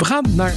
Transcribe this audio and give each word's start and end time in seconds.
We 0.00 0.06
gaan 0.06 0.24
naar 0.34 0.54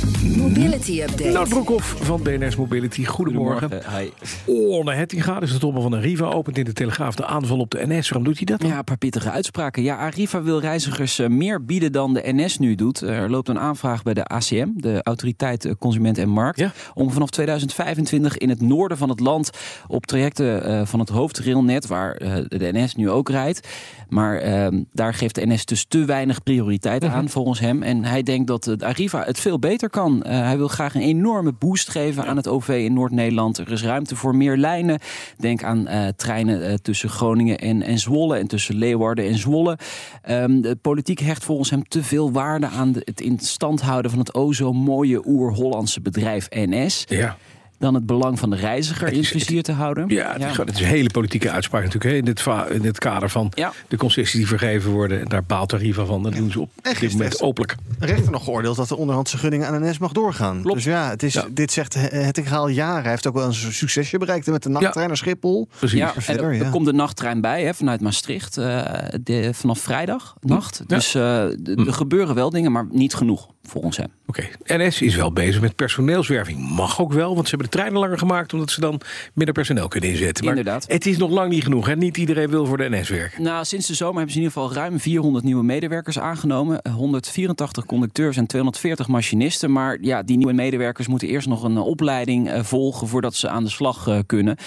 Mobility 0.58 1.02
Update. 1.02 1.30
Nout 1.32 1.50
Broekhoff 1.50 1.96
van 2.02 2.22
BNS 2.24 2.56
Mobility. 2.56 3.06
Goedemorgen. 3.06 3.70
Hi. 3.98 4.10
Orne 4.46 4.94
Hettinga, 4.94 5.40
dus 5.40 5.52
de 5.52 5.58
topper 5.58 5.82
van 5.82 5.94
Arriva, 5.94 6.26
opent 6.26 6.58
in 6.58 6.64
de 6.64 6.74
Telegraaf 6.74 7.16
de 7.16 7.26
aanval 7.26 7.60
op 7.60 7.72
de 7.72 7.86
NS. 7.88 8.10
Waarom 8.10 8.24
doet 8.28 8.38
hij 8.38 8.46
dat 8.46 8.60
dan? 8.60 8.70
Ja, 8.70 8.78
een 8.78 8.84
paar 8.84 8.98
pittige 8.98 9.30
uitspraken. 9.32 9.84
Ja, 9.84 9.96
Arriva 9.96 10.42
wil 10.44 10.60
reizigers 10.60 11.20
eh, 11.20 11.28
meer 11.28 11.66
bieden 11.66 11.92
dan 11.92 12.14
de 12.14 12.22
NS 12.26 12.58
nu 12.60 12.76
doet. 12.76 13.02
Er 13.02 13.30
loopt 13.30 13.50
een 13.50 13.60
aanvraag 13.60 14.04
bij 14.04 14.14
de 14.14 14.24
ACM, 14.26 14.68
de 14.76 15.00
Autoriteit 15.04 15.66
eh, 15.66 15.72
Consument 15.80 16.18
en 16.18 16.30
Markt, 16.30 16.60
Ja. 16.60 16.72
om 16.94 17.12
vanaf 17.12 17.30
2025 17.30 18.38
in 18.38 18.50
het 18.50 18.62
noorden 18.62 18.98
van 18.98 19.10
het 19.10 19.20
land 19.20 19.50
op 19.88 20.06
trajecten 20.06 20.64
eh, 20.66 20.86
van 20.86 21.00
het 21.00 21.10
hoofdrailnet, 21.10 21.88
waar 21.88 22.18
de 22.48 22.70
NS 22.74 22.96
nu 22.96 23.10
ook 23.10 23.30
rijdt. 23.30 23.68
Maar 24.10 24.38
eh, 24.38 24.68
daar 24.92 25.14
geeft 25.14 25.36
de 25.36 25.46
NS 25.48 25.66
dus 25.66 25.86
te 25.88 26.06
weinig 26.06 26.44
prioriteit 26.44 27.04
Mhm. 27.04 27.12
aan 27.12 27.30
volgens 27.30 27.60
hem. 27.60 27.84
En 27.84 28.04
hij 28.06 28.24
denkt 28.24 28.48
dat 28.48 28.84
Arriva 28.84 29.24
het 29.26 29.40
veel 29.40 29.60
beter 29.60 29.90
kan. 29.90 30.24
Eh, 30.44 30.50
hij 30.50 30.58
wil 30.58 30.68
graag 30.68 30.96
een 30.96 31.02
enorme 31.02 31.52
boost 31.52 31.90
geven 31.90 32.26
aan 32.26 32.38
het 32.38 32.48
OV 32.48 32.68
in 32.68 32.94
Noord-Nederland. 32.94 33.58
Er 33.58 33.72
is 33.72 33.84
ruimte 33.84 34.16
voor 34.16 34.36
meer 34.36 34.58
lijnen. 34.58 35.00
Denk 35.38 35.64
aan 35.64 35.88
eh, 35.88 36.08
treinen 36.16 36.68
eh, 36.68 36.74
tussen 36.74 37.10
Groningen 37.10 37.58
en, 37.60 37.82
en 37.82 38.00
Zwolle 38.00 38.38
en 38.38 38.48
tussen 38.48 38.76
Leeuwarden 38.76 39.26
en 39.26 39.38
Zwolle. 39.38 39.78
Ehm, 40.22 40.62
de 40.62 40.76
politiek 40.82 41.20
hecht 41.20 41.44
volgens 41.44 41.70
hem 41.70 41.84
te 41.88 42.04
veel 42.04 42.32
waarde 42.32 42.68
aan 42.68 42.92
de- 42.92 43.02
het 43.06 43.22
in 43.22 43.40
stand 43.40 43.82
houden 43.82 44.12
van 44.12 44.20
het 44.20 44.34
o 44.34 44.54
zo 44.54 44.74
mooie 44.74 45.28
oer-Hollandse 45.28 46.02
bedrijf 46.02 46.48
NS. 46.50 47.04
Ja, 47.08 47.38
Dan 47.84 47.94
het 47.94 48.06
belang 48.06 48.40
van 48.40 48.50
de 48.50 48.56
reiziger 48.56 49.08
in 49.08 49.20
is- 49.20 49.30
het 49.30 49.42
vizier 49.44 49.64
te 49.64 49.72
houden. 49.72 50.06
ja, 50.08 50.32
het, 50.34 50.42
Is, 50.42 50.52
gewoon- 50.52 50.66
het 50.66 50.76
is 50.76 50.82
een 50.82 50.88
hele 50.88 51.10
politieke 51.10 51.52
uitspraak 51.52 51.84
natuurlijk. 51.84 52.12
Hè, 52.14 52.18
in, 52.20 52.26
dit 52.26 52.44
in 52.76 52.82
dit 52.82 52.98
kader 52.98 53.30
van 53.30 53.52
Ja. 53.56 53.72
de 53.88 53.98
concessies 53.98 54.32
die 54.34 54.48
vergeven 54.48 54.92
worden. 54.92 55.20
En 55.20 55.28
daar 55.28 55.44
baalt 55.44 55.74
Arriva 55.74 56.06
van. 56.06 56.24
Dat 56.24 56.36
doen 56.36 56.52
ze 56.52 56.60
op 56.60 56.70
En 56.82 56.94
dit 57.00 57.12
moment 57.12 57.42
openlijk. 57.42 57.76
De 58.00 58.06
rechter 58.06 58.32
nog 58.32 58.44
geoordeeld 58.44 58.76
dat 58.76 58.88
de 58.88 58.98
onderhandse 58.98 59.38
gunningen 59.38 59.68
aan 59.68 59.82
NS 59.90 59.98
mag 59.98 60.12
doorgaan. 60.12 60.62
Klopt. 60.62 60.76
Dus 60.76 60.84
ja, 60.86 61.10
het 61.10 61.24
is, 61.24 61.34
Ja. 61.34 61.46
dit 61.52 61.72
zegt 61.72 61.94
het 62.10 62.52
al 62.52 62.68
jaren. 62.68 63.02
Hij 63.02 63.12
heeft 63.12 63.28
ook 63.28 63.34
wel 63.34 63.46
een 63.46 63.54
succesje 63.54 64.18
bereikt 64.18 64.48
met 64.48 64.64
de 64.64 64.70
nachttrein 64.70 65.08
naar 65.08 65.18
Schiphol. 65.18 65.68
Precies. 65.78 66.00
Ja, 66.00 66.16
en 66.16 66.22
verder, 66.22 66.46
er, 66.46 66.52
er 66.52 66.64
ja. 66.64 66.70
komt 66.70 66.88
een 66.88 66.96
nachttrein 66.96 67.42
bij 67.42 67.64
hè, 67.64 67.74
vanuit 67.74 68.02
Maastricht 68.02 68.58
eh, 68.58 68.82
de, 69.24 69.50
vanaf 69.54 69.80
vrijdag 69.80 70.36
nacht. 70.42 70.82
Dus 70.88 71.16
eh, 71.16 71.46
d- 71.46 71.68
er 71.88 71.94
gebeuren 71.94 72.36
wel 72.36 72.50
dingen, 72.50 72.72
maar 72.72 72.86
niet 72.92 73.14
genoeg 73.14 73.48
volgens 73.68 73.98
hem. 73.98 74.08
Oké, 74.26 74.44
NS 74.66 75.02
is 75.02 75.16
wel 75.16 75.32
bezig 75.34 75.62
met 75.62 75.76
personeelswerving. 75.76 76.70
Mag 76.70 77.02
ook 77.02 77.14
wel, 77.14 77.34
want 77.36 77.44
ze 77.48 77.56
hebben 77.56 77.70
de 77.70 77.78
treinen 77.78 78.00
langer 78.00 78.18
gemaakt... 78.18 78.54
omdat 78.54 78.72
ze 78.72 78.80
dan 78.80 79.02
minder 79.34 79.54
personeel 79.54 79.88
kunnen 79.88 80.10
inzetten. 80.10 80.46
Maar 80.46 80.56
Inderdaad. 80.58 80.86
het 80.88 81.06
is 81.06 81.18
nog 81.18 81.30
lang 81.30 81.50
niet 81.50 81.64
genoeg. 81.64 81.86
Hè? 81.86 81.96
Niet 81.96 82.18
iedereen 82.18 82.50
wil 82.50 82.66
voor 82.66 82.78
de 82.78 82.90
NS 82.90 83.10
werken. 83.10 83.44
Nou, 83.44 83.66
sinds 83.66 83.88
de 83.88 83.94
zomer 83.94 84.16
hebben 84.16 84.32
ze 84.34 84.38
in 84.40 84.44
ieder 84.46 84.60
geval 84.62 84.76
ruim 84.78 85.00
400 85.00 85.46
nieuwe 85.46 85.64
medewerkers 85.64 86.20
aangenomen. 86.20 86.82
Eh, 86.82 86.94
184 86.94 87.86
conducteurs 87.86 88.38
en 88.38 88.46
240 88.48 89.08
machinisten. 89.08 89.72
Maar 89.72 89.98
ja, 90.02 90.24
die 90.24 90.38
nieuwe 90.38 90.54
medewerkers 90.54 91.08
moeten 91.08 91.28
eerst 91.28 91.48
nog 91.48 91.64
een 91.64 91.76
eh, 91.78 91.86
opleiding 91.86 92.50
eh, 92.50 92.64
volgen 92.64 93.08
voordat 93.08 93.36
ze 93.36 93.50
aan 93.50 93.64
de 93.64 93.70
slag 93.70 94.08
eh, 94.08 94.20
kunnen. 94.26 94.58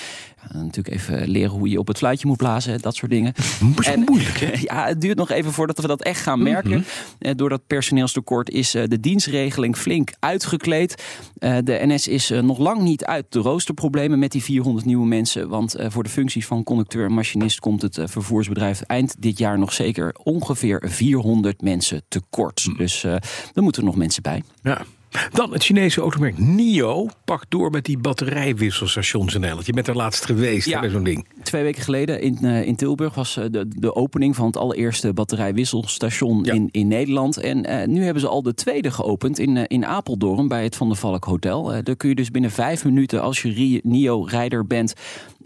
Ja, 0.52 0.58
natuurlijk 0.62 0.94
even 0.96 1.28
leren 1.28 1.50
hoe 1.50 1.68
je 1.68 1.78
op 1.78 1.86
het 1.88 1.98
fluitje 1.98 2.26
moet 2.26 2.36
blazen, 2.36 2.80
dat 2.80 2.94
soort 2.96 3.10
dingen. 3.10 3.32
is 3.80 3.96
moeilijk, 4.06 4.38
hè? 4.38 4.52
Ja, 4.74 4.86
het 4.86 5.00
duurt 5.00 5.16
nog 5.16 5.30
even 5.30 5.52
voordat 5.52 5.78
we 5.78 5.86
dat 5.86 6.02
echt 6.02 6.20
gaan 6.20 6.42
merken. 6.42 6.84
Eh, 7.18 7.32
Door 7.36 7.48
dat 7.48 7.66
personeelstekort 7.66 8.50
is 8.50 8.74
de 8.88 9.00
dienstregeling 9.00 9.76
flink 9.76 10.12
uitgekleed. 10.18 11.04
Eh, 11.38 11.56
De 11.64 11.80
NS 11.82 12.08
is 12.08 12.30
eh, 12.30 12.42
nog 12.42 12.58
lang 12.58 12.80
niet 12.80 13.04
uit 13.04 13.24
de 13.28 13.38
roosterproblemen 13.38 14.18
met 14.18 14.32
die 14.32 14.42
400 14.42 14.86
nieuwe 14.86 15.06
mensen. 15.06 15.48
Want 15.48 15.74
eh, 15.74 15.90
voor 15.90 16.02
de 16.02 16.08
functies 16.08 16.46
van 16.46 16.64
conducteur 16.64 17.04
en 17.04 17.12
machinist 17.12 17.60
komt 17.60 17.82
het 17.82 17.98
eh, 17.98 18.06
vervoersbedrijf 18.06 18.80
eind 18.80 19.14
dit 19.18 19.38
jaar 19.38 19.58
nog 19.58 19.72
zeker 19.72 20.14
ongeveer 20.22 20.82
400 20.86 21.60
mensen 21.60 22.02
tekort. 22.08 22.68
Dus 22.76 23.04
eh 23.04 23.14
er 23.54 23.62
moeten 23.62 23.84
nog 23.84 23.96
mensen 23.96 24.22
bij. 24.22 24.42
Ja. 24.62 24.84
Dan 25.32 25.52
het 25.52 25.64
Chinese 25.64 26.00
automerk 26.00 26.38
NIO 26.38 27.08
pakt 27.24 27.46
door 27.48 27.70
met 27.70 27.84
die 27.84 27.98
batterijwisselstations 27.98 29.34
en 29.34 29.44
al. 29.44 29.58
Je 29.64 29.72
bent 29.72 29.88
er 29.88 29.96
laatst 29.96 30.24
geweest 30.24 30.68
Ja. 30.68 30.80
bij 30.80 30.88
zo'n 30.90 31.04
ding. 31.04 31.26
Twee 31.42 31.62
weken 31.62 31.82
geleden 31.82 32.20
in, 32.20 32.38
eh, 32.42 32.62
in 32.66 32.76
Tilburg 32.76 33.14
was 33.14 33.36
eh, 33.36 33.44
de, 33.50 33.68
de 33.68 33.94
opening 33.94 34.36
van 34.36 34.46
het 34.46 34.56
allereerste 34.56 35.12
batterijwisselstation 35.12 36.44
Ja. 36.44 36.52
in, 36.52 36.68
in 36.70 36.88
Nederland. 36.88 37.36
En 37.36 37.64
eh, 37.64 37.86
nu 37.86 38.02
hebben 38.04 38.20
ze 38.22 38.28
al 38.28 38.42
de 38.42 38.54
tweede 38.54 38.90
geopend 38.90 39.38
in, 39.38 39.56
in 39.66 39.86
Apeldoorn 39.86 40.48
bij 40.48 40.62
het 40.62 40.76
Van 40.76 40.88
der 40.88 40.96
Valk 40.96 41.24
Hotel. 41.24 41.64
Daar 41.82 41.96
kun 41.96 42.08
je 42.08 42.14
dus 42.14 42.30
binnen 42.30 42.50
vijf 42.50 42.84
minuten, 42.84 43.22
als 43.22 43.42
je 43.42 43.48
Ri- 43.52 43.80
NIO-rijder 43.82 44.66
bent, 44.66 44.94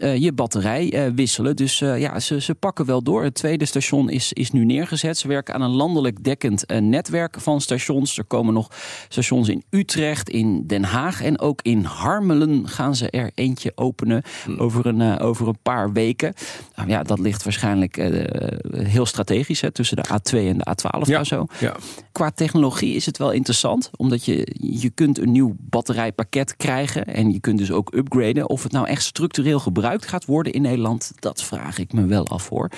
je 0.07 0.31
batterij 0.33 0.93
eh, 0.93 1.11
wisselen. 1.15 1.55
Dus 1.55 1.81
eh, 1.81 1.99
ja, 1.99 2.19
ze, 2.19 2.41
ze 2.41 2.55
pakken 2.55 2.85
wel 2.85 3.03
door. 3.03 3.23
Het 3.23 3.33
tweede 3.33 3.65
station 3.65 4.09
is, 4.09 4.33
is 4.33 4.51
nu 4.51 4.65
neergezet. 4.65 5.17
Ze 5.17 5.27
werken 5.27 5.53
aan 5.53 5.61
een 5.61 5.69
landelijk 5.75 6.23
dekkend 6.23 6.65
eh, 6.65 6.77
netwerk 6.77 7.35
van 7.39 7.61
stations. 7.61 8.17
Er 8.17 8.23
komen 8.23 8.53
nog 8.53 8.67
stations 9.09 9.49
in 9.49 9.63
Utrecht, 9.69 10.29
in 10.29 10.67
Den 10.67 10.83
Haag 10.83 11.21
en 11.23 11.39
ook 11.39 11.61
in 11.61 11.83
Harmelen 11.83 12.67
gaan 12.67 12.95
ze 12.95 13.09
er 13.09 13.31
eentje 13.35 13.71
openen 13.75 14.23
over, 14.57 14.85
een, 14.85 15.01
eh, 15.01 15.25
over 15.25 15.47
een 15.47 15.59
paar 15.63 15.91
weken. 15.91 16.33
Nou 16.75 16.89
ja, 16.89 17.03
dat 17.03 17.19
ligt 17.19 17.43
waarschijnlijk 17.43 17.97
eh, 17.97 18.87
heel 18.87 19.05
strategisch 19.05 19.61
hè, 19.61 19.71
tussen 19.71 19.97
de 19.97 20.03
A2 20.13 20.37
en 20.47 20.57
de 20.57 20.67
A12 20.69 21.07
Ja. 21.07 21.19
of 21.19 21.27
zo. 21.27 21.45
Ja. 21.59 21.75
Qua 22.11 22.31
technologie 22.31 22.95
is 22.95 23.05
het 23.05 23.17
wel 23.17 23.31
interessant, 23.31 23.89
omdat 23.97 24.25
je, 24.25 24.47
je 24.59 24.89
kunt 24.89 25.19
een 25.19 25.31
nieuw 25.31 25.55
batterijpakket 25.59 26.57
krijgen 26.57 27.05
en 27.05 27.31
je 27.31 27.39
kunt 27.39 27.57
dus 27.57 27.71
ook 27.71 27.93
upgraden. 27.95 28.49
Of 28.49 28.63
het 28.63 28.71
nou 28.71 28.87
echt 28.87 29.03
structureel 29.03 29.59
gebruikt 29.59 30.07
gaat 30.07 30.25
worden 30.25 30.53
in 30.53 30.61
Nederland, 30.61 31.11
dat 31.19 31.43
vraag 31.43 31.77
ik 31.77 31.93
me 31.93 32.05
wel 32.05 32.27
af 32.27 32.49
hoor. 32.49 32.69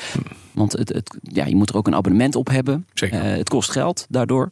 Want 0.51 0.71
het, 0.71 0.89
het, 0.89 1.17
ja, 1.21 1.45
je 1.45 1.55
moet 1.55 1.69
er 1.69 1.75
ook 1.77 1.87
een 1.87 1.95
abonnement 1.95 2.35
op 2.35 2.47
hebben. 2.49 2.85
Zeker. 2.93 3.21
Eh, 3.21 3.37
het 3.37 3.49
kost 3.49 3.71
geld 3.71 4.05
daardoor. 4.09 4.49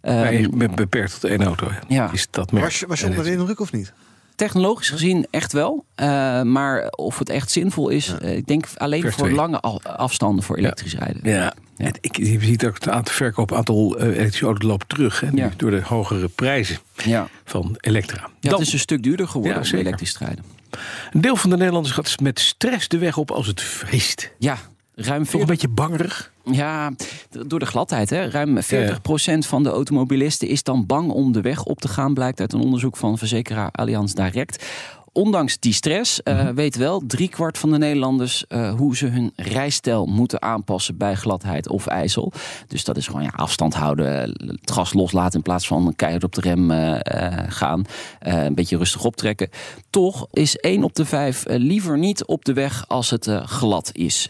Ehm, 0.00 0.32
is 0.32 0.48
be- 0.48 0.68
beperkt 0.74 1.20
tot 1.20 1.30
één 1.30 1.42
auto. 1.42 1.68
Ja. 1.88 2.12
Is 2.12 2.26
dat 2.30 2.52
merk. 2.52 2.64
Was 2.64 2.80
je, 2.80 2.86
was 2.86 3.00
je 3.00 3.06
onder 3.06 3.24
de 3.24 3.30
indruk 3.30 3.60
of 3.60 3.72
niet? 3.72 3.92
Technologisch 4.36 4.88
gezien 4.90 5.26
echt 5.30 5.52
wel. 5.52 5.84
Eh, 5.94 6.42
maar 6.42 6.88
of 6.88 7.18
het 7.18 7.28
echt 7.28 7.50
zinvol 7.50 7.88
is, 7.88 8.14
eh, 8.20 8.36
ik 8.36 8.46
denk 8.46 8.66
alleen 8.76 9.00
Vers 9.00 9.14
voor 9.14 9.24
twee. 9.24 9.36
lange 9.36 9.60
af- 9.60 9.84
afstanden 9.86 10.44
voor 10.44 10.56
elektrisch 10.56 10.94
rijden. 10.94 11.20
Ja. 11.30 11.54
Ja. 11.76 11.84
En 11.86 11.92
Ik, 12.00 12.16
je 12.16 12.38
ziet 12.40 12.66
ook 12.66 12.74
het 12.74 12.88
aantal 12.88 13.14
verkoop 13.14 13.52
aantal 13.52 13.96
eh, 13.98 14.06
elektrische 14.06 14.44
auto's 14.44 14.68
loopt 14.68 14.88
terug. 14.88 15.20
Hè, 15.20 15.28
Ja. 15.32 15.50
Door 15.56 15.70
de 15.70 15.82
hogere 15.84 16.28
prijzen 16.28 16.78
Ja. 17.04 17.28
van 17.44 17.76
Elektra. 17.80 18.28
Dan, 18.40 18.52
het 18.52 18.60
is 18.66 18.72
een 18.72 18.78
stuk 18.78 19.02
duurder 19.02 19.28
geworden 19.28 19.62
om 19.72 19.78
elektrisch 19.78 20.12
te 20.12 20.24
rijden. 20.24 20.44
Een 21.12 21.20
deel 21.20 21.36
van 21.36 21.50
de 21.50 21.56
Nederlanders 21.56 21.94
gaat 21.94 22.20
met 22.20 22.40
stress 22.40 22.88
de 22.88 22.98
weg 22.98 23.16
op 23.16 23.30
als 23.30 23.46
het 23.46 23.60
vriest. 23.60 24.30
Ja, 24.38 24.58
ruim 24.94 25.06
Toch 25.06 25.18
een 25.18 25.26
40 25.26 25.48
beetje 25.48 25.68
bangerig. 25.68 26.32
Ja, 26.44 26.92
door 27.46 27.58
de 27.58 27.66
gladheid. 27.66 28.10
Hè? 28.10 28.28
Ruim 28.28 28.58
40% 28.62 29.46
van 29.46 29.62
de 29.62 29.68
automobilisten 29.68 30.48
is 30.48 30.62
dan 30.62 30.86
bang 30.86 31.10
om 31.10 31.32
de 31.32 31.40
weg 31.40 31.64
op 31.64 31.80
te 31.80 31.88
gaan, 31.88 32.14
blijkt 32.14 32.40
uit 32.40 32.52
een 32.52 32.60
onderzoek 32.60 32.96
van 32.96 33.18
verzekeraar 33.18 33.70
Allianz 33.70 34.12
Direct. 34.12 34.64
Ondanks 35.14 35.58
die 35.58 35.72
stress 35.72 36.22
eh, 36.22 36.48
weet 36.48 36.76
wel 36.76 37.02
driekwart 37.06 37.58
van 37.58 37.70
de 37.70 37.78
Nederlanders 37.78 38.46
eh, 38.46 38.74
hoe 38.74 38.96
ze 38.96 39.06
hun 39.06 39.32
rijstijl 39.36 40.06
moeten 40.06 40.42
aanpassen 40.42 40.96
bij 40.96 41.14
gladheid 41.14 41.68
of 41.68 41.86
ijzel. 41.86 42.32
Dus 42.66 42.84
dat 42.84 42.96
is 42.96 43.06
gewoon 43.06 43.22
ja, 43.22 43.32
afstand 43.36 43.74
houden, 43.74 44.06
het 44.46 44.70
gas 44.70 44.92
loslaten 44.92 45.34
in 45.36 45.42
plaats 45.42 45.66
van 45.66 45.92
keihard 45.96 46.24
op 46.24 46.32
de 46.32 46.40
rem 46.40 46.70
eh, 46.70 47.44
gaan. 47.48 47.84
Een 48.18 48.54
beetje 48.54 48.76
rustig 48.76 49.04
optrekken. 49.04 49.48
Toch 49.90 50.26
is 50.30 50.56
1 50.56 50.84
op 50.84 50.94
de 50.94 51.04
5 51.04 51.46
eh, 51.46 51.58
liever 51.58 51.98
niet 51.98 52.24
op 52.24 52.44
de 52.44 52.52
weg 52.52 52.84
als 52.88 53.10
het 53.10 53.30
glad 53.44 53.90
is 53.92 54.28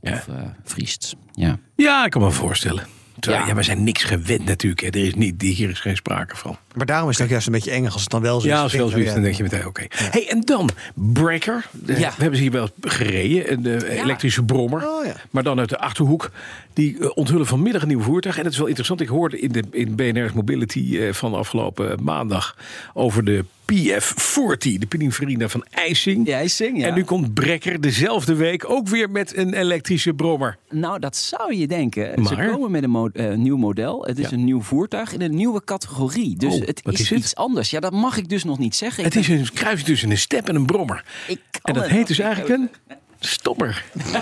of 0.00 0.28
vriest. 0.64 1.16
Ja. 1.32 1.58
Ja, 1.76 2.04
ik 2.04 2.10
kan 2.10 2.22
me 2.22 2.30
voorstellen. 2.30 2.93
Terwijl, 3.24 3.44
Ja. 3.44 3.50
ja. 3.50 3.56
we 3.56 3.62
zijn 3.62 3.84
niks 3.84 4.04
gewend 4.04 4.44
natuurlijk. 4.44 4.80
Hè. 4.80 4.86
Er 4.88 5.06
is 5.06 5.14
niet, 5.14 5.42
hier 5.42 5.70
is 5.70 5.80
geen 5.80 5.96
sprake 5.96 6.36
van. 6.36 6.56
Maar 6.74 6.86
daarom 6.86 7.08
is 7.08 7.14
het 7.16 7.24
ook 7.24 7.30
juist 7.30 7.46
een 7.46 7.52
beetje 7.52 7.70
eng 7.70 7.84
als 7.84 8.00
het 8.02 8.10
dan 8.10 8.22
wel 8.22 8.40
zo 8.40 8.46
is. 8.46 8.52
Ja, 8.52 8.62
als 8.62 8.72
het 8.72 8.80
wel 8.80 8.90
zo 8.90 8.98
is, 8.98 9.12
dan 9.12 9.22
denk 9.22 9.34
je 9.34 9.42
meteen, 9.42 9.66
oké. 9.66 9.86
Hey, 9.88 10.28
en 10.28 10.40
dan 10.40 10.70
Breaker. 10.94 11.66
Ja. 11.86 11.94
We 11.94 12.04
hebben 12.04 12.36
ze 12.36 12.42
hier 12.42 12.52
wel 12.52 12.68
gereden. 12.80 13.62
De 13.62 14.00
elektrische 14.00 14.42
brommer. 14.42 14.88
Oh. 14.88 15.06
Maar 15.30 15.42
dan 15.42 15.58
uit 15.58 15.68
de 15.68 15.78
Achterhoek. 15.78 16.30
Die 16.72 16.98
eh, 16.98 17.10
onthullen 17.14 17.46
vanmiddag 17.46 17.82
een 17.82 17.88
nieuw 17.88 18.00
voertuig. 18.00 18.36
En 18.36 18.42
dat 18.42 18.52
is 18.52 18.58
wel 18.58 18.66
interessant. 18.66 19.00
Ik 19.00 19.08
hoorde 19.08 19.40
in 19.40 19.52
de 19.52 19.62
in 19.70 19.94
BNR's 19.94 20.32
Mobility 20.32 20.98
eh, 20.98 21.12
van 21.12 21.34
afgelopen 21.34 22.02
maandag... 22.02 22.56
over 22.94 23.24
de 23.24 23.44
PF40, 23.72 24.78
de 24.78 24.86
Pininfarina 24.88 25.48
van 25.48 25.64
IJsing. 25.70 26.26
Zingt, 26.44 26.76
ja. 26.80 26.86
En 26.88 26.94
nu 26.94 27.04
komt 27.04 27.34
Brekker 27.34 27.80
dezelfde 27.80 28.34
week 28.34 28.70
ook 28.70 28.88
weer 28.88 29.10
met 29.10 29.36
een 29.36 29.54
elektrische 29.54 30.14
brommer. 30.14 30.56
Nou, 30.70 30.98
dat 30.98 31.16
zou 31.16 31.54
je 31.56 31.66
denken. 31.66 32.26
Ze 32.26 32.34
komen 32.52 32.70
met 32.70 32.82
een 32.82 32.90
mo- 32.90 33.08
eh, 33.12 33.34
nieuw 33.34 33.56
model. 33.56 34.04
Het 34.04 34.18
is 34.18 34.28
Ja. 34.28 34.36
een 34.36 34.44
nieuw 34.44 34.60
voertuig 34.62 35.12
in 35.12 35.20
een 35.20 35.34
nieuwe 35.34 35.64
categorie. 35.64 36.36
Dus 36.36 36.54
Oh, 36.54 36.66
het 36.66 36.82
is, 36.84 37.00
is 37.00 37.10
het? 37.10 37.18
iets 37.18 37.34
anders. 37.34 37.70
Ja, 37.70 37.80
dat 37.80 37.92
mag 37.92 38.16
ik 38.16 38.28
dus 38.28 38.44
nog 38.44 38.58
niet 38.58 38.76
zeggen. 38.76 39.04
Het 39.04 39.16
is 39.16 39.28
een 39.28 39.52
kruis 39.54 39.82
tussen 39.82 40.10
een 40.10 40.18
step 40.18 40.48
en 40.48 40.54
een 40.54 40.66
brommer. 40.66 41.04
En 41.62 41.74
dat 41.74 41.86
heet 41.86 42.06
dus 42.06 42.18
eigenlijk 42.18 42.54
een 42.60 42.70
stopper. 43.28 43.84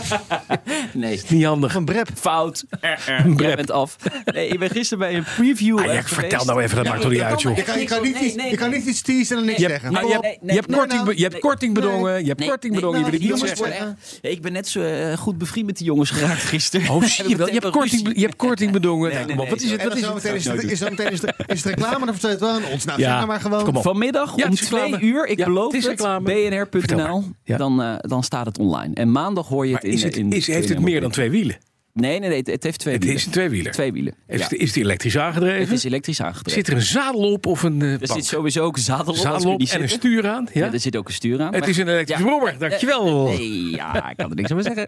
Nee. 0.92 1.20
Niet 1.28 1.44
handig. 1.44 1.74
Een 1.74 1.84
brep. 1.84 2.08
Fout. 2.14 2.64
Jij 3.36 3.56
bent 3.56 3.70
af. 3.70 3.96
Nee, 4.24 4.48
ik 4.48 4.58
ben 4.58 4.70
gisteren 4.70 4.98
bij 4.98 5.16
een 5.16 5.24
preview 5.36 5.78
Ah, 5.78 5.84
ja, 5.84 5.92
eh, 5.92 6.04
vertel 6.04 6.44
nou 6.44 6.62
even, 6.62 6.76
dat 6.76 6.86
maakt 6.86 7.00
toch 7.00 7.10
niet 7.10 7.20
uit, 7.20 7.42
joh. 7.42 7.56
Je 7.56 7.62
kan, 7.62 7.80
je 7.80 7.86
kan, 7.86 8.02
niet, 8.02 8.14
Nee, 8.14 8.24
iets, 8.24 8.34
nee, 8.34 8.50
je 8.50 8.56
kan 8.56 8.70
niet 8.70 8.84
iets 8.86 9.00
teasen 9.02 9.38
en 9.38 9.44
niks 9.44 9.60
zeggen. 9.60 9.90
je 9.90 10.18
hebt, 10.20 10.38
je 10.40 10.62
korting, 10.74 11.02
nou, 11.02 11.16
je 11.16 11.22
hebt 11.22 11.38
korting 11.38 11.74
bedongen. 11.74 12.20
Je 12.22 12.28
hebt 12.28 12.44
korting 12.44 12.74
bedongen. 12.74 12.98
je 12.98 13.04
wil 13.04 13.12
het 13.12 13.20
die 13.20 13.30
niet 13.30 13.38
jongens 13.40 13.58
zeggen. 13.58 13.98
Ik 14.20 14.42
ben 14.42 14.52
net 14.52 14.68
zo 14.68 14.80
eh, 14.80 15.16
goed 15.16 15.38
bevriend 15.38 15.66
met 15.66 15.76
die 15.76 15.86
jongens 15.86 16.10
geraakt 16.16 16.42
gisteren. 16.42 16.90
Oh, 16.90 17.02
zie 17.02 17.28
je 17.28 17.36
wel. 17.36 17.46
Je 17.46 17.52
hebt 17.52 17.70
korting, 17.70 18.12
je 18.14 18.20
hebt 18.22 18.36
korting 18.36 18.72
bedongen. 18.72 19.36
Wat 19.36 19.60
is 19.60 19.70
het? 19.70 19.82
Wat 19.82 19.96
is 19.96 20.04
het? 20.04 20.24
is 20.24 20.80
het, 20.80 21.00
is 21.00 21.10
is 21.10 21.20
is 21.46 21.64
reclame, 21.64 22.06
vertelt 22.12 22.32
het 22.32 22.40
wel 22.40 22.50
aan 22.50 22.64
ons. 22.64 22.84
Nou, 22.84 23.00
Ja, 23.00 23.06
zeg 23.06 23.14
nou 23.14 23.26
maar 23.26 23.40
gewoon. 23.40 23.82
Vanmiddag 23.82 24.36
Ja, 24.36 24.46
om 24.46 24.52
is 24.52 24.60
twee 24.60 25.00
uur, 25.00 25.26
ik 25.26 25.38
Ja, 25.38 25.44
beloof 25.44 25.72
het 25.72 25.84
is 25.84 25.94
bnr.nl. 26.22 27.24
Ja. 27.44 27.58
eh, 27.58 27.94
dan 28.00 28.22
staat 28.22 28.46
het 28.46 28.58
online. 28.58 28.91
En 28.94 29.12
maandag 29.12 29.48
hoor 29.48 29.66
je 29.66 29.72
Maar 29.72 29.80
het 29.80 29.90
in... 29.90 29.96
is 29.96 30.02
het, 30.02 30.16
in 30.16 30.30
is, 30.30 30.46
heeft 30.46 30.68
het 30.68 30.80
meer 30.80 31.00
dan 31.00 31.10
twee 31.10 31.30
wielen? 31.30 31.56
Nee, 31.94 32.18
nee, 32.18 32.28
nee, 32.28 32.38
het, 32.38 32.46
het 32.46 32.62
heeft 32.62 32.78
twee 32.78 32.94
Het 32.94 33.02
wielen. 33.02 33.18
is 33.20 33.26
een 33.26 33.32
tweewieler. 33.32 33.72
Twee 33.72 33.92
wielen. 33.92 34.14
Is, 34.26 34.38
Ja. 34.38 34.44
het, 34.44 34.52
is 34.52 34.72
die 34.72 34.82
elektrisch 34.82 35.12
Het 35.14 35.22
aangedreven? 35.22 35.74
is 35.74 35.84
elektrisch 35.84 36.20
aangedreven. 36.22 36.52
Zit 36.52 36.68
er 36.68 36.74
een 36.74 36.82
zadel 36.82 37.32
op 37.32 37.46
of 37.46 37.62
een 37.62 37.82
eh 37.82 37.92
er 37.92 37.98
bank? 37.98 38.12
zit 38.12 38.24
sowieso 38.24 38.64
ook 38.64 38.76
een 38.76 38.82
zadel 38.82 39.12
op. 39.12 39.18
zadel 39.18 39.52
op 39.52 39.60
en 39.60 39.82
een 39.82 39.88
stuur 39.88 40.28
aan? 40.28 40.48
Ja? 40.52 40.64
Ja, 40.66 40.72
er 40.72 40.80
zit 40.80 40.96
ook 40.96 41.08
een 41.08 41.14
stuur 41.14 41.40
aan. 41.40 41.52
het 41.52 41.60
maar- 41.60 41.68
is 41.68 41.76
een 41.76 41.88
elektrische 41.88 42.22
Ja. 42.24 42.28
brommer, 42.28 42.58
dankjewel. 42.58 43.24
Nee, 43.26 43.70
ja, 43.70 44.10
ik 44.10 44.16
kan 44.16 44.30
er 44.30 44.36
niks 44.36 44.52
over 44.52 44.64
zeggen. 44.64 44.86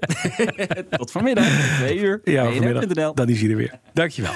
Tot 0.99 1.11
vanmiddag, 1.11 1.77
twee 1.79 1.99
uur. 1.99 2.21
Ja, 2.25 2.53
vanmiddag. 2.53 3.13
Dan 3.13 3.29
is 3.29 3.41
hij 3.41 3.51
er 3.51 3.57
weer. 3.57 3.79
Dankjewel. 3.93 4.33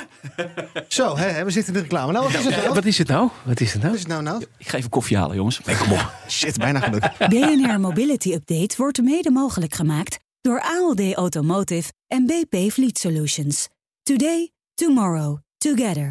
Zo, 0.89 1.17
hè, 1.17 1.45
we 1.45 1.51
zitten 1.51 1.73
in 1.75 1.79
de 1.81 1.85
reclame. 1.85 2.13
Nou, 2.13 2.25
wat 2.25 2.35
is 2.39 2.45
het 2.45 2.57
nou? 2.57 2.75
Wat 2.75 2.85
is 2.87 2.99
het 2.99 3.09
nou? 3.09 3.29
Wat 3.45 3.61
is 3.61 3.73
het 3.73 3.83
nou? 3.83 3.93
Wat 3.93 3.99
is 4.01 4.01
het 4.01 4.09
nou 4.13 4.23
nou? 4.23 4.45
Ik 4.59 4.69
ga 4.69 4.77
even 4.79 4.91
koffie 4.91 5.17
halen, 5.17 5.37
jongens. 5.37 5.61
kom 5.79 5.93
op. 5.93 6.13
Shit, 6.29 6.59
bijna 6.59 6.81
gelukt. 6.81 7.19
BNR 7.33 7.81
Mobility 7.81 8.33
Update 8.33 8.75
wordt 8.77 9.03
mede 9.03 9.31
mogelijk 9.31 9.75
gemaakt 9.75 10.19
door 10.41 10.63
ALD 10.63 11.15
Automotive 11.15 11.93
en 12.07 12.27
BP 12.27 12.73
Fleet 12.73 12.99
Solutions. 12.99 13.69
Today, 14.03 14.51
tomorrow, 14.75 15.39
together. 15.59 16.11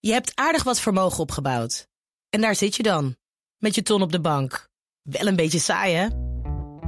Je 0.00 0.12
hebt 0.12 0.32
aardig 0.34 0.62
wat 0.62 0.80
vermogen 0.80 1.18
opgebouwd. 1.18 1.88
En 2.30 2.40
daar 2.40 2.54
zit 2.54 2.76
je 2.76 2.82
dan, 2.82 3.16
met 3.58 3.74
je 3.74 3.82
ton 3.82 4.02
op 4.02 4.12
de 4.12 4.20
bank. 4.20 4.68
Wel 5.02 5.26
een 5.26 5.36
beetje 5.36 5.58
saai, 5.58 5.94
hè? 5.94 6.08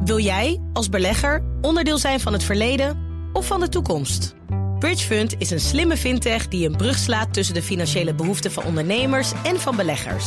Wil 0.05 0.19
jij, 0.19 0.61
als 0.73 0.89
belegger, 0.89 1.45
onderdeel 1.61 1.99
zijn 1.99 2.21
van 2.21 2.33
het 2.33 2.43
verleden 2.43 2.99
of 3.33 3.47
van 3.47 3.61
de 3.61 3.69
toekomst? 3.69 4.35
Bridgefund 4.79 5.35
is 5.39 5.51
een 5.51 5.61
slimme 5.61 5.97
fintech 5.97 6.49
die 6.49 6.69
een 6.69 6.77
brug 6.77 6.99
slaat 6.99 7.35
tussen 7.35 7.55
de 7.55 7.63
financiële 7.63 8.15
behoeften 8.15 8.53
van 8.53 8.65
ondernemers 8.65 9.33
en 9.45 9.61
van 9.61 9.77
beleggers. 9.77 10.27